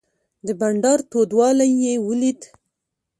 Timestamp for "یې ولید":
1.83-2.39